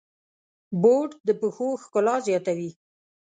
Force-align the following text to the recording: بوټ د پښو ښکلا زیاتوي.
بوټ 0.81 1.09
د 1.27 1.29
پښو 1.39 1.69
ښکلا 1.83 2.15
زیاتوي. 2.27 2.71